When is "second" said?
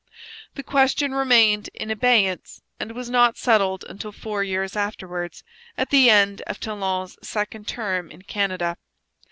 7.21-7.67